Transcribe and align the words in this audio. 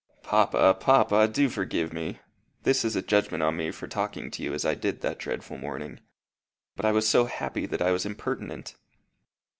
"Papa, 0.23 0.75
papa! 0.79 1.27
do 1.27 1.47
forgive 1.47 1.93
me. 1.93 2.17
This 2.63 2.83
is 2.83 2.95
a 2.95 3.03
judgment 3.03 3.43
on 3.43 3.55
me 3.55 3.69
for 3.69 3.85
talking 3.85 4.31
to 4.31 4.41
you 4.41 4.51
as 4.51 4.65
I 4.65 4.73
did 4.73 5.01
that 5.01 5.19
dreadful 5.19 5.59
morning. 5.59 5.99
But 6.75 6.85
I 6.85 6.91
was 6.91 7.07
so 7.07 7.25
happy 7.25 7.67
that 7.67 7.83
I 7.83 7.91
was 7.91 8.03
impertinent." 8.03 8.77